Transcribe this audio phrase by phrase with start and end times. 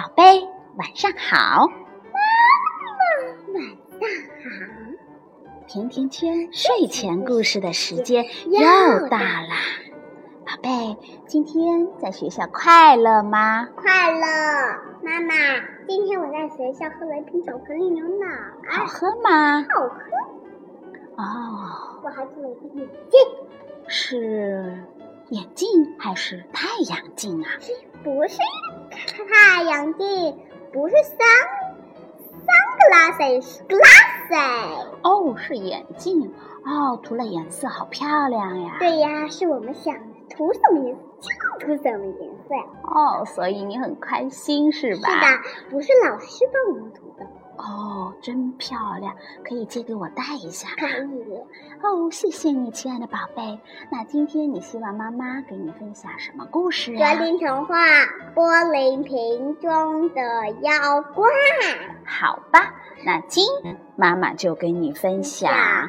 [0.00, 0.48] 宝贝，
[0.78, 1.66] 晚上好。
[1.68, 3.60] 妈妈，
[4.00, 4.64] 晚上好。
[5.66, 8.60] 甜甜圈睡前故事的时间又
[9.10, 9.60] 到啦。
[10.46, 13.68] 宝贝，今天在学校快乐吗？
[13.76, 14.26] 快乐。
[15.02, 15.34] 妈妈，
[15.86, 18.26] 今天我在学校喝了一瓶巧克力牛奶，
[18.70, 19.60] 好喝吗？
[19.68, 20.00] 好喝。
[21.18, 23.20] 哦，我还做了一个眼镜，
[23.86, 24.82] 是
[25.30, 25.68] 眼镜
[25.98, 27.48] 还是太阳镜啊？
[28.02, 28.38] 不是
[29.28, 30.38] 太阳镜，
[30.72, 31.22] 不是 sun
[32.46, 34.86] sunglasses，glasses。
[35.02, 38.76] 哦，是眼镜哦，涂了颜色好漂亮呀。
[38.80, 39.94] 对呀，是我们想
[40.28, 41.30] 涂什么颜色就
[41.66, 42.56] 涂什么颜色。
[42.82, 45.08] 哦，所以你很开心是吧？
[45.08, 45.26] 是的，
[45.70, 47.24] 不是老师帮我们涂的。
[47.60, 49.14] 哦，真漂亮，
[49.44, 50.68] 可以借给我戴一下。
[50.76, 51.34] 可以。
[51.82, 53.60] 哦，谢谢你，亲爱的宝贝。
[53.90, 57.14] 那今天你希望妈妈给你分享什么故事啊？
[57.14, 57.76] 格林童话
[58.34, 60.20] 《玻璃瓶中的
[60.62, 61.28] 妖怪》。
[62.04, 63.44] 好吧，那今
[63.96, 65.50] 妈妈就给你分享《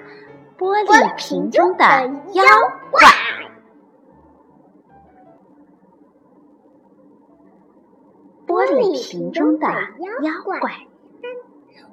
[0.58, 1.84] 玻璃瓶中的
[2.34, 2.44] 妖
[2.92, 3.02] 怪》。
[8.48, 10.60] 玻璃瓶中的妖怪。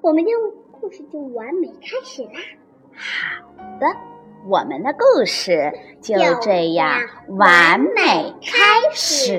[0.00, 0.30] 我们的
[0.70, 2.40] 故事就完美开始啦！
[2.94, 3.86] 好的，
[4.46, 9.34] 我们的故事就这样完美开始。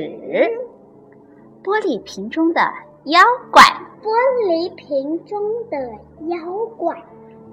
[1.63, 2.61] 玻璃瓶中的
[3.05, 3.63] 妖怪，
[4.03, 4.09] 玻
[4.45, 5.77] 璃瓶中的
[6.27, 6.37] 妖
[6.77, 7.01] 怪。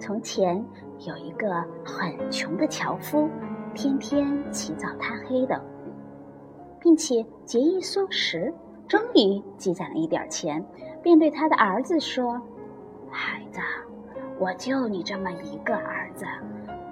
[0.00, 0.62] 从前
[1.06, 3.28] 有一个很穷的樵夫，
[3.72, 5.64] 天天起早贪黑的，
[6.80, 8.52] 并且节衣缩食，
[8.88, 10.64] 终于积攒了一点钱，
[11.02, 12.40] 便对他的儿子说。
[13.16, 13.60] 孩子，
[14.38, 16.26] 我就你这么一个儿子，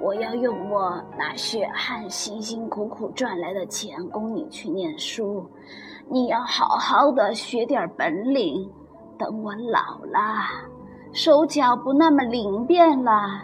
[0.01, 5.47] 我要用我那血汗辛辛苦苦赚来的钱供你去念书。
[6.09, 8.67] 你要好好的学点本领，
[9.19, 10.47] 等我老了，
[11.13, 13.43] 手脚不那么灵便了，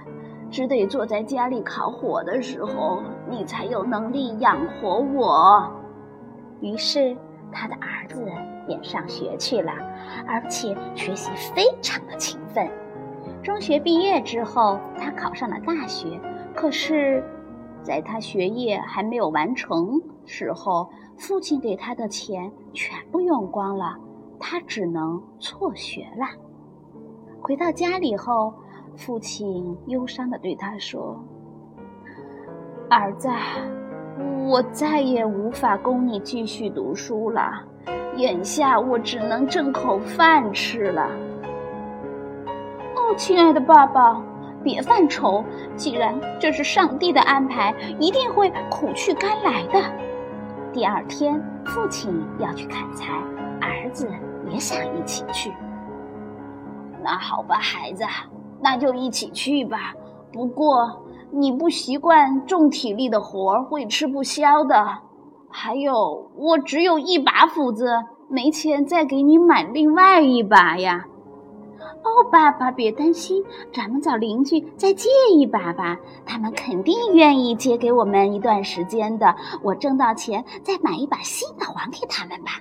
[0.50, 5.70] 只得坐在家里烤火的时候，你才有能力养活我。
[6.60, 7.14] 于是，
[7.52, 8.24] 他的儿子。
[8.70, 9.72] 便上学去了，
[10.28, 12.70] 而且学习非常的勤奋。
[13.42, 16.20] 中学毕业之后，他考上了大学。
[16.54, 17.24] 可是，
[17.82, 20.88] 在他学业还没有完成时候，
[21.18, 23.96] 父亲给他的钱全部用光了，
[24.38, 26.26] 他只能辍学了。
[27.40, 28.54] 回到家里后，
[28.96, 31.18] 父亲忧伤的对他说
[32.88, 33.28] ：“儿子，
[34.46, 37.64] 我再也无法供你继续读书了。”
[38.20, 41.08] 眼下我只能挣口饭吃了。
[42.94, 44.22] 哦，亲爱的爸爸，
[44.62, 45.44] 别犯愁，
[45.74, 49.82] 既然这是上帝的安排，一定会苦去甘来的。
[50.72, 53.12] 第二天，父亲要去砍柴，
[53.60, 54.08] 儿子
[54.50, 55.52] 也想一起去。
[57.02, 58.04] 那好吧，孩子，
[58.60, 59.94] 那就一起去吧。
[60.32, 61.02] 不过
[61.32, 64.98] 你不习惯重体力的活儿，会吃不消的。
[65.50, 71.04] 还有，我只有一把斧子，没钱再给你买另外一把呀。
[72.02, 79.34] 哦，爸爸别担心，咱们找邻居再借一把吧，他们肯定愿意借给我们一段时间的。
[79.62, 82.52] 我挣到钱再买一把新的还给他们吧。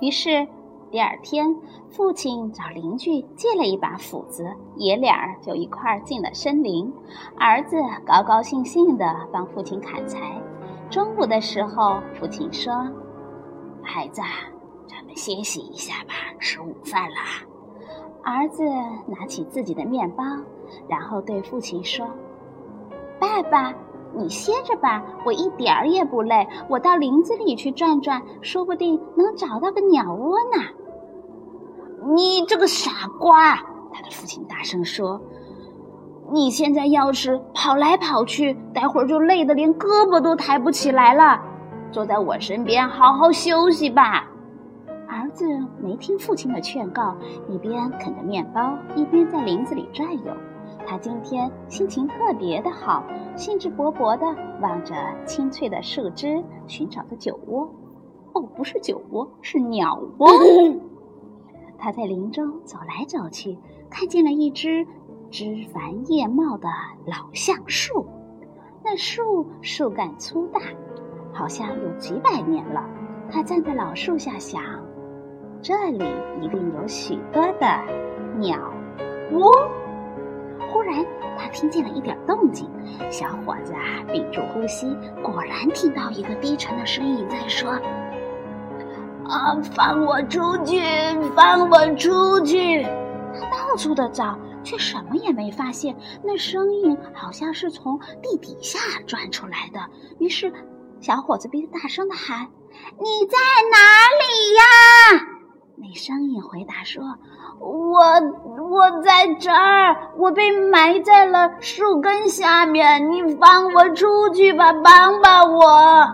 [0.00, 0.48] 于是，
[0.90, 1.54] 第二天，
[1.90, 6.92] 父亲找邻居借了一把斧子，爷俩儿就一块儿进了森林。
[7.38, 10.18] 儿子高高兴兴地帮父亲砍柴。
[10.92, 12.70] 中午的时候，父亲说
[13.82, 14.20] ：“孩子，
[14.86, 17.42] 咱们歇息一下吧，吃午饭啦。”
[18.22, 18.62] 儿子
[19.06, 20.22] 拿起自己的面包，
[20.86, 22.06] 然后对父亲说
[23.18, 23.72] ：“爸爸，
[24.14, 26.46] 你歇着吧，我一点儿也不累。
[26.68, 30.62] 我到林子里去转转，说不定能找到个鸟窝呢。”
[32.14, 33.56] 你这个傻瓜！
[33.94, 35.18] 他的父亲大声说。
[36.32, 41.38] 你现在要是跑来跑去，待会儿就累得连胳膊都抬不起来了。
[41.90, 44.26] 坐在我身边，好好休息吧。
[45.06, 45.44] 儿子
[45.78, 47.14] 没听父亲的劝告，
[47.50, 50.32] 一边啃着面包，一边在林子里转悠。
[50.86, 53.04] 他今天心情特别的好，
[53.36, 54.24] 兴致勃勃地
[54.62, 54.94] 望着
[55.26, 57.70] 青翠的树枝，寻找着酒窝。
[58.32, 60.28] 哦，不是酒窝，是鸟窝。
[61.78, 63.58] 他在林中走来走去，
[63.90, 64.86] 看见了一只。
[65.32, 65.82] 枝繁
[66.12, 66.68] 叶茂的
[67.06, 68.06] 老橡树，
[68.84, 70.60] 那树树干粗大，
[71.32, 72.84] 好像有几百年了。
[73.30, 74.62] 他站在老树下想，
[75.62, 76.04] 这里
[76.42, 77.66] 一定有许多的
[78.36, 78.58] 鸟
[79.32, 79.50] 窝。
[80.70, 81.02] 忽然，
[81.38, 82.68] 他听见了一点动静，
[83.10, 87.70] 小伙子啊，屏住呼吸，果然听到一个低沉的声音在说
[89.24, 90.82] ：“啊，放我出去！
[91.34, 92.82] 放我出去！
[92.82, 95.96] 他到处的找，却什么也没发现。
[96.22, 99.80] 那声音好像是从地底下传出来的。
[100.18, 100.52] 于是，
[101.00, 102.48] 小伙子便大声的喊
[102.98, 103.38] ：“你在
[103.70, 103.78] 哪
[104.20, 105.28] 里呀？”
[105.76, 107.02] 那声音回答说
[107.58, 107.98] ：“我
[108.70, 113.10] 我在这儿，我被埋在了树根下面。
[113.10, 116.06] 你放我出去吧，帮帮我！”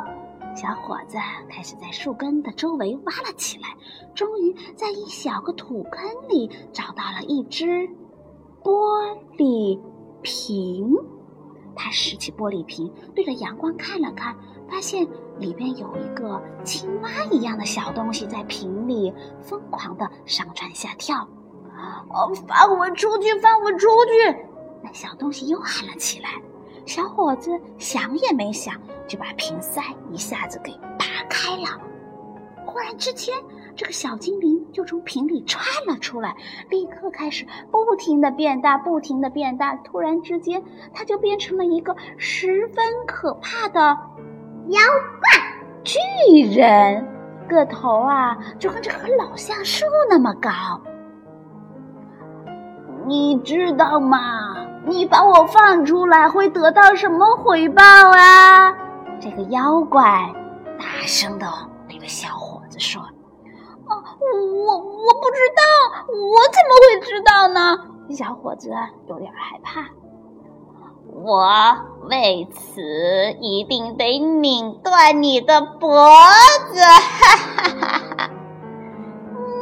[0.57, 1.19] 小伙子
[1.51, 3.69] 开始在树根的周围挖了起来，
[4.15, 7.89] 终于在一小个土坑里找到了一只
[8.63, 9.81] 玻璃
[10.23, 10.95] 瓶。
[11.75, 14.35] 他拾起玻璃瓶，对着阳光看了看，
[14.69, 15.07] 发现
[15.39, 21.27] 里边有一个青蛙一样的小东西在瓶里疯狂地上蹿下跳。
[22.11, 23.39] 哦，放我出去！
[23.41, 24.37] 放我出去！
[24.83, 26.31] 那小东西又喊了起来。
[26.85, 28.75] 小伙子想也没想，
[29.07, 29.81] 就把瓶塞
[30.11, 31.81] 一下子给拔开了。
[32.69, 33.35] 忽然之间，
[33.75, 36.37] 这个小精灵就从瓶里窜了出来，
[36.69, 39.75] 立刻开始不停的变大，不停的变大。
[39.77, 40.63] 突然之间，
[40.93, 44.81] 它就变成了一个十分可怕的妖
[45.19, 45.99] 怪巨
[46.55, 47.09] 人，
[47.49, 50.51] 个头啊就跟这棵老橡树那么高。
[53.07, 54.19] 你知道吗？
[54.85, 58.77] 你把我放出来会得到什么回报啊？
[59.19, 60.03] 这个妖怪
[60.79, 61.47] 大声的
[61.89, 62.29] 对着小
[62.79, 63.03] 说
[63.89, 65.63] ：“哦，我我不知道，
[66.09, 67.79] 我怎么会知道呢？”
[68.17, 68.71] 小伙子
[69.09, 69.87] 有点害怕。
[71.11, 71.49] 我
[72.09, 72.83] 为此
[73.41, 76.07] 一定得拧断你的脖
[76.71, 76.81] 子！
[76.81, 78.31] 哈哈哈哈！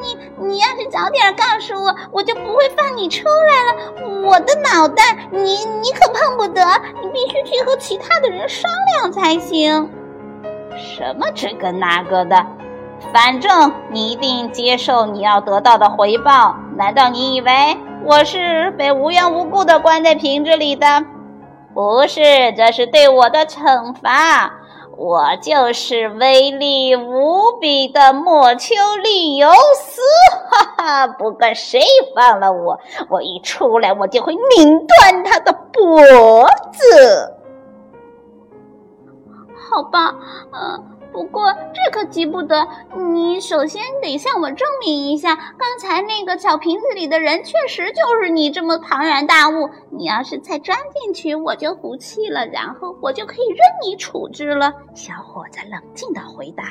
[0.00, 4.26] 你你要是早点告诉我，我就不会放你出来了。
[4.26, 6.62] 我的脑袋，你你可碰不得，
[7.02, 9.88] 你必须去和其他的人商量才行。
[10.76, 12.46] 什么这个那个的，
[13.12, 16.56] 反正你一定接受你要得到的回报。
[16.76, 17.50] 难道你以为
[18.04, 20.86] 我是被无缘无故的关在瓶子里的？
[21.74, 22.20] 不是，
[22.56, 24.52] 这是对我的惩罚。
[24.98, 30.00] 我就是威力无比的莫丘利尤斯，
[30.50, 31.06] 哈哈！
[31.06, 31.82] 不管谁
[32.14, 37.34] 放了我，我一出来，我就会拧断他的脖子。
[39.70, 40.14] 好吧，
[40.54, 40.95] 嗯。
[41.16, 49.70] 不过这可急不得，你首先得向我证明一下，刚才那个小瓶子里的人确实就是你这么庞然大物。
[49.88, 54.70] 你要是再钻进去，我就服气了，然后我就可以任你处置了。
[54.94, 56.64] 小伙子冷静地回答。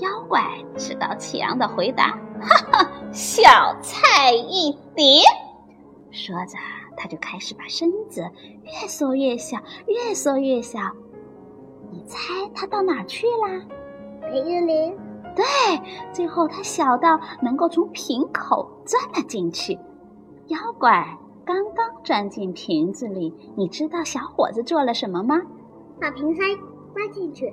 [0.00, 0.44] 妖怪
[0.76, 5.22] 趾高气扬地回答：“哈哈，小菜一碟。”
[6.12, 6.58] 说着，
[6.98, 8.28] 他就开始把身子
[8.62, 9.56] 越缩越小，
[9.86, 10.80] 越缩越小。
[11.90, 13.64] 你猜他到哪儿去啦？
[14.30, 14.96] 瓶子里。
[15.36, 15.44] 对，
[16.12, 19.78] 最后他小到能够从瓶口钻了进去。
[20.48, 25.40] 妖怪刚刚钻进瓶子里，你知道小伙子做了什么吗？
[26.00, 26.42] 把瓶塞
[26.96, 27.46] 挖进去。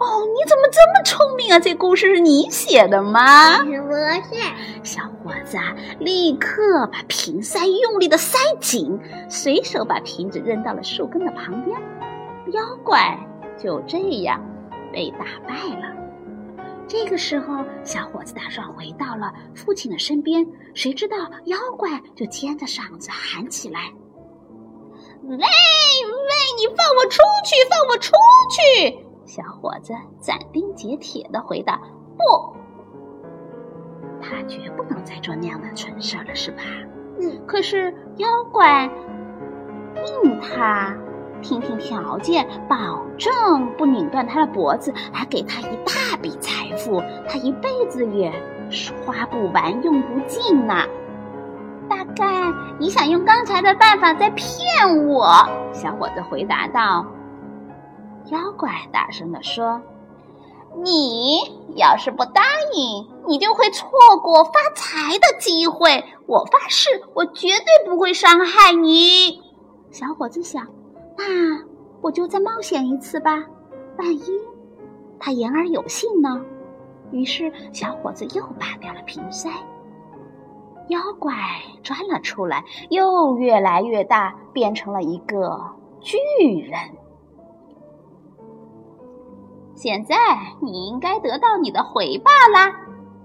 [0.00, 1.60] 哦，你怎么这么聪明啊？
[1.60, 3.58] 这故事是你写的吗？
[3.64, 4.82] 不是。
[4.82, 8.98] 小伙子啊，立刻把瓶塞用力的塞紧，
[9.28, 11.80] 随手把瓶子扔到了树根的旁边。
[12.52, 13.18] 妖怪。
[13.56, 14.40] 就这样
[14.92, 15.96] 被打败了。
[16.88, 23.90] 这个时候，小伙子打算回到了父亲的身边，谁知道妖怪就尖着嗓子喊起来
[25.24, 27.56] ：“喂喂，你放我出去！
[27.70, 28.12] 放我出
[28.50, 31.80] 去！”小伙子斩钉截铁的回答
[32.18, 32.54] ：“不，
[34.20, 36.58] 他绝不能再做那样的蠢事了，是吧？”
[37.22, 37.46] 嗯。
[37.46, 38.86] 可是妖怪
[39.94, 40.94] 命他。
[41.42, 42.76] 听听条件，保
[43.18, 48.32] 证不拧断他的脖子，还给他一大笔财富，他一辈子也
[48.70, 50.74] 是花不完、用不尽呢。
[51.90, 52.24] 大概
[52.78, 54.46] 你想用刚才的办法在骗
[55.08, 55.46] 我？
[55.72, 57.04] 小伙子回答道。
[58.30, 59.82] 妖怪大声地说
[60.82, 61.40] ：“你
[61.74, 63.90] 要是不答应，你就会错
[64.22, 66.04] 过发财的机会。
[66.26, 69.42] 我发誓，我绝对不会伤害你。”
[69.90, 70.66] 小伙子想。
[71.16, 71.24] 那
[72.00, 73.44] 我就再冒险一次吧，
[73.98, 74.22] 万一
[75.18, 76.44] 他言而有信呢？
[77.10, 79.50] 于是小伙子又拔掉了瓶塞，
[80.88, 81.34] 妖怪
[81.82, 85.60] 钻了出来，又越来越大，变成了一个
[86.00, 86.16] 巨
[86.60, 86.78] 人。
[89.74, 90.16] 现在
[90.60, 92.74] 你应该得到你的回报啦！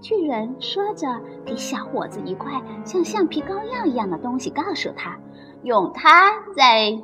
[0.00, 5.18] 巨人说着，给小伙子一块像橡皮膏药一样的东西，告诉他，
[5.62, 6.96] 用它在。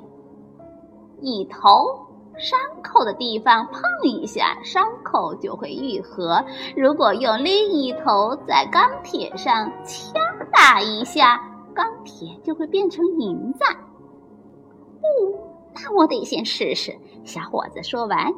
[1.21, 2.07] 一头
[2.37, 6.45] 伤口的地方碰一下，伤口就会愈合；
[6.77, 10.13] 如果用另一头在钢铁上敲
[10.53, 11.41] 打一下，
[11.75, 13.65] 钢铁就会变成银子。
[15.01, 15.39] 哦，
[15.75, 16.97] 那我得先试试。
[17.25, 18.33] 小伙子说完，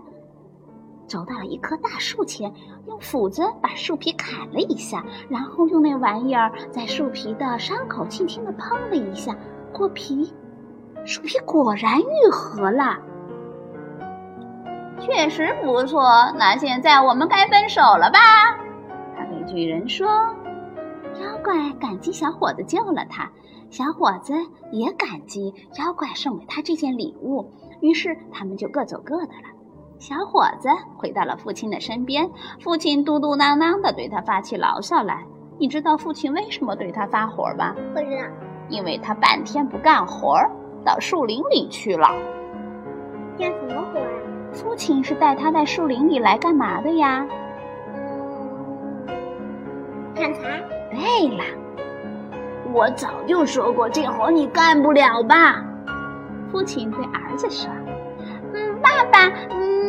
[1.06, 2.52] 走到了一棵大树前，
[2.87, 9.37] 用斧子把树皮砍了一下，然后用那玩意儿在树皮的伤口轻轻地碰了一下，
[9.73, 10.33] 果皮，
[11.06, 12.98] 树皮果然愈合了。
[14.98, 16.02] 确实不错，
[16.36, 18.18] 那现在我们该分手了吧？
[19.16, 20.08] 他对巨人说。
[21.22, 23.30] 妖怪感激小伙子救了他，
[23.70, 24.34] 小伙子
[24.70, 29.48] 也感激妖怪送给他这件礼物，于是他们就各走各的了。
[29.98, 32.28] 小伙子回到了父亲的身边，
[32.60, 35.25] 父亲嘟嘟囔囔地对他发起牢骚来。
[35.58, 37.75] 你知道父亲为什么对他发火吗？
[37.94, 38.25] 不知道，
[38.68, 40.36] 因为他半天不干活，
[40.87, 42.09] 到树林里去了。
[43.38, 44.07] 干什么活啊？
[44.52, 47.26] 父亲是带他在树林里来干嘛的呀？
[47.95, 49.07] 嗯，
[50.14, 50.62] 砍柴。
[50.93, 51.45] 对了，
[52.73, 55.62] 我早就说过这活你干不了吧？
[56.50, 57.69] 父亲对儿子说
[58.55, 59.28] ：“嗯，爸爸，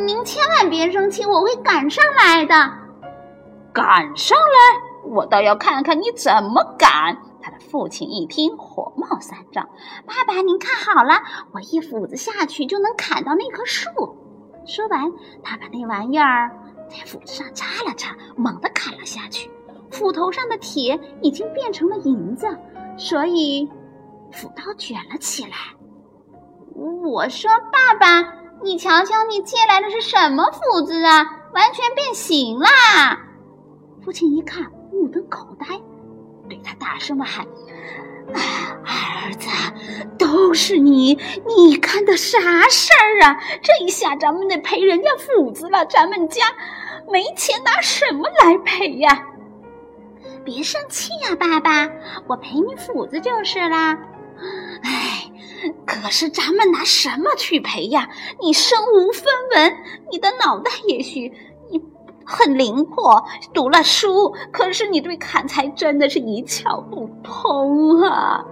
[0.06, 2.54] 您千万别生气，我会赶上来的。
[3.72, 3.86] 赶
[4.18, 7.16] 上来，我倒要看看你怎么赶。”
[7.48, 9.70] 他的父亲一听，火冒三丈
[10.06, 11.14] ：“爸爸，您看好了，
[11.54, 13.90] 我一斧子下去就能砍到那棵树。”
[14.68, 15.10] 说完，
[15.42, 16.52] 他把那玩意儿
[16.90, 19.50] 在斧子上插了插，猛地砍了下去。
[19.92, 22.46] 斧头上的铁已经变成了银子，
[22.98, 23.66] 所以
[24.34, 25.52] 斧刀卷了起来。
[26.76, 31.24] 我说：“爸爸，你瞧瞧，你借来的是什么斧子啊？
[31.54, 32.70] 完全变形啦！”
[34.04, 35.66] 父亲一看，目瞪口呆，
[36.50, 37.46] 对他大声的喊
[38.34, 39.50] ：“儿子，
[40.18, 41.18] 都是你！
[41.48, 42.40] 你干的啥
[42.70, 43.38] 事儿啊？
[43.62, 46.46] 这一下咱们得赔人家斧子了，咱们家
[47.12, 49.28] 没钱拿什么来赔呀？”
[50.46, 51.90] 别生气呀，爸爸，
[52.28, 53.98] 我赔你斧子就是啦。
[54.84, 55.30] 哎，
[55.86, 58.10] 可是咱们拿什么去赔呀？
[58.40, 59.26] 你身无分
[59.56, 59.78] 文，
[60.10, 61.34] 你的脑袋也许
[62.28, 68.44] 很灵活，读了书，可是你对砍柴真的是一窍不通啊！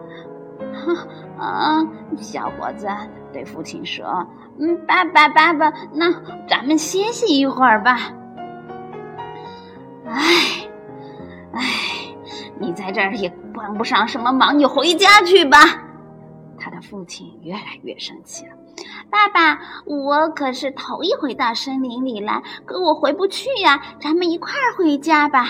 [1.37, 1.85] 啊，
[2.17, 2.87] 小伙子
[3.33, 4.25] 对父亲说
[4.57, 6.09] ：“嗯，爸爸，爸爸，那
[6.47, 8.13] 咱们歇息一会儿吧。”
[10.07, 10.21] 哎。
[11.53, 11.61] 唉，
[12.59, 15.57] 你在这儿也帮不上什么忙，你回家去吧。
[16.57, 18.51] 他的父亲越来越生气了。
[19.09, 23.81] 爸爸，我可是头一回到森林里来，可我回不去呀。
[23.99, 25.45] 咱们一块儿回家吧。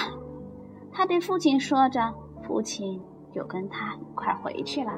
[0.94, 2.13] 他对父亲说着，
[2.48, 3.01] 父亲
[3.34, 4.92] 就跟他一块儿回去了。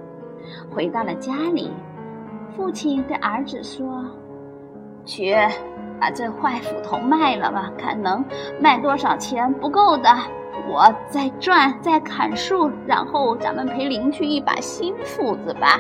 [0.74, 1.72] 回到了家里，
[2.56, 4.06] 父亲对儿子说
[5.06, 5.36] ：“去
[6.00, 8.24] 把这坏斧头卖了吧，看能
[8.62, 9.52] 卖多少钱。
[9.56, 10.10] 不够的。”
[10.70, 15.80] 我再转，再砍树，然后咱们赔邻居一把新斧子吧。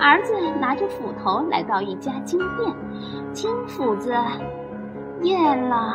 [0.00, 2.74] 儿子拿着斧头来到一家金店，
[3.32, 4.14] 金斧子
[5.22, 5.94] 验了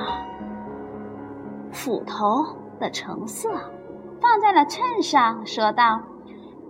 [1.72, 2.46] 斧头
[2.80, 3.50] 的成色，
[4.22, 6.02] 放在了秤上，说道：“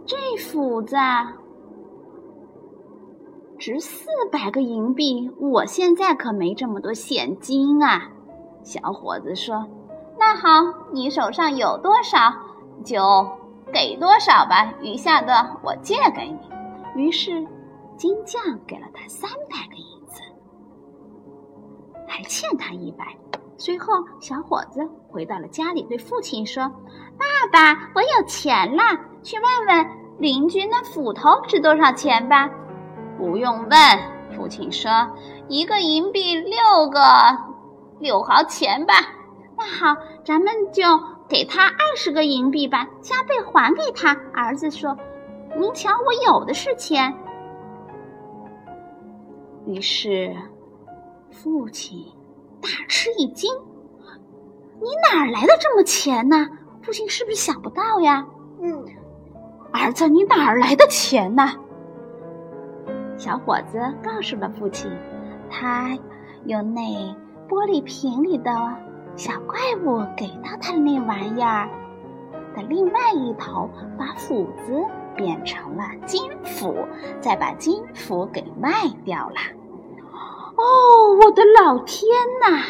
[0.05, 0.95] 这斧子
[3.57, 8.09] 值四百个银币，我现在可没这么多现金啊。”
[8.63, 9.65] 小伙子说。
[10.19, 10.49] 那好，
[10.91, 12.31] 你手上有多少，
[12.85, 13.01] 就
[13.73, 14.71] 给多少吧。
[14.81, 16.37] 余下的我借给你。
[17.01, 17.31] 于是，
[17.97, 20.21] 金匠给了他三百个银子，
[22.07, 23.05] 还欠他一百。
[23.57, 26.63] 随后，小伙子回到了家里，对父亲说
[27.17, 28.83] ：“爸爸，我有钱了，
[29.23, 29.87] 去问问
[30.19, 32.47] 邻居那斧头值多少钱吧。”
[33.17, 33.79] 不用问，
[34.35, 34.91] 父亲说
[35.49, 37.01] ：“一个银币六个
[37.99, 38.93] 六毫钱吧。”
[39.57, 40.83] 那好，咱们就
[41.27, 44.15] 给他二十个银币吧，加倍还给他。
[44.33, 44.97] 儿子说
[45.57, 47.13] ：“您瞧，我有的是钱。”
[49.65, 50.35] 于是，
[51.29, 52.05] 父亲
[52.61, 53.53] 大吃一惊
[54.81, 56.47] ：“你哪儿来的这么钱呢？”
[56.81, 58.25] 父亲是不是想不到呀？
[58.59, 58.83] 嗯，
[59.71, 61.43] 儿子，你哪儿来的钱呢？
[63.17, 64.91] 小伙子告诉了父亲，
[65.49, 65.95] 他
[66.45, 66.81] 用那
[67.47, 68.51] 玻璃瓶里的。
[69.17, 71.69] 小怪物给到他的那玩意儿
[72.55, 74.83] 的另外一头，把斧子
[75.15, 76.75] 变成了金斧，
[77.19, 78.71] 再把金斧给卖
[79.03, 79.35] 掉了。
[80.57, 80.63] 哦，
[81.23, 82.07] 我的老天
[82.41, 82.63] 呐！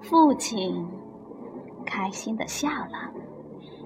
[0.00, 0.86] 父亲
[1.84, 3.10] 开心的笑了。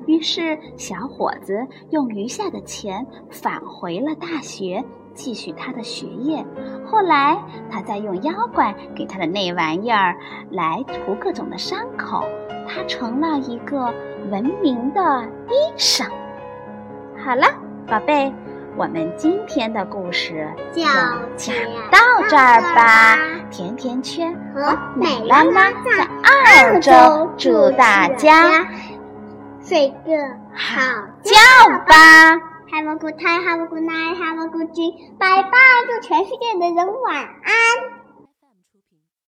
[0.07, 4.85] 于是，小伙子用余下的钱返回了大学，
[5.15, 6.45] 继续他的学业。
[6.85, 10.17] 后来，他再用妖怪给他的那玩意儿
[10.51, 12.25] 来涂各种的伤口，
[12.67, 13.95] 他成了一个
[14.31, 16.07] 文明的医生。
[17.17, 17.47] 好了，
[17.87, 18.33] 宝贝，
[18.77, 20.83] 我们今天的故事就
[21.37, 21.55] 讲
[21.91, 21.99] 到
[22.29, 23.19] 这儿吧。
[23.51, 28.67] 甜甜圈和美妈妈在澳洲，祝大家
[29.61, 30.13] 睡个
[30.55, 30.81] 好
[31.23, 31.35] 觉
[31.87, 32.41] 吧。
[32.73, 34.95] Have a good time, have a good night, have a good dream.
[35.19, 38.02] 拜拜，祝全世界的人晚安。